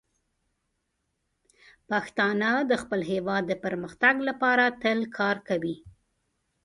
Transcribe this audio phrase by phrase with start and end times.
[1.89, 5.75] پښتانه د خپل هیواد د پرمختګ لپاره تل کار کوي.